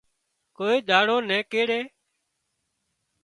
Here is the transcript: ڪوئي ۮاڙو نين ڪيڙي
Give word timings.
ڪوئي 0.57 0.77
ۮاڙو 0.89 1.17
نين 1.27 1.41
ڪيڙي 1.51 1.81